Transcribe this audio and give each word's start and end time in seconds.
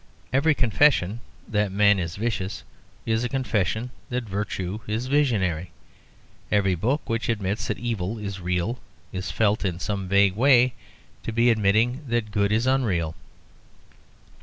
Every 0.33 0.55
confession 0.55 1.19
that 1.47 1.71
man 1.71 1.99
is 1.99 2.15
vicious 2.15 2.63
is 3.05 3.23
a 3.23 3.29
confession 3.29 3.91
that 4.09 4.23
virtue 4.23 4.79
is 4.87 5.05
visionary. 5.05 5.69
Every 6.51 6.73
book 6.73 7.07
which 7.07 7.29
admits 7.29 7.67
that 7.67 7.77
evil 7.77 8.17
is 8.17 8.41
real 8.41 8.79
is 9.13 9.29
felt 9.29 9.63
in 9.63 9.79
some 9.79 10.07
vague 10.07 10.35
way 10.35 10.73
to 11.21 11.31
be 11.31 11.51
admitting 11.51 12.03
that 12.07 12.31
good 12.31 12.51
is 12.51 12.65
unreal. 12.65 13.13